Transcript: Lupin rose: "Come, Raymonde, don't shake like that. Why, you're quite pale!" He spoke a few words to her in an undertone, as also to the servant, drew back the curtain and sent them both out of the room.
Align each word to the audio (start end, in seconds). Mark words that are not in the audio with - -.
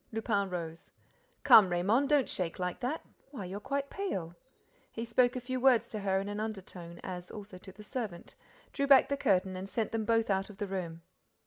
Lupin 0.11 0.49
rose: 0.49 0.89
"Come, 1.43 1.69
Raymonde, 1.69 2.07
don't 2.09 2.27
shake 2.27 2.57
like 2.57 2.79
that. 2.79 3.05
Why, 3.29 3.45
you're 3.45 3.59
quite 3.59 3.91
pale!" 3.91 4.33
He 4.91 5.05
spoke 5.05 5.35
a 5.35 5.39
few 5.39 5.59
words 5.59 5.89
to 5.89 5.99
her 5.99 6.19
in 6.19 6.27
an 6.27 6.39
undertone, 6.39 6.99
as 7.03 7.29
also 7.29 7.59
to 7.59 7.71
the 7.71 7.83
servant, 7.83 8.33
drew 8.73 8.87
back 8.87 9.09
the 9.09 9.15
curtain 9.15 9.55
and 9.55 9.69
sent 9.69 9.91
them 9.91 10.05
both 10.05 10.31
out 10.31 10.49
of 10.49 10.57
the 10.57 10.65
room. 10.65 11.03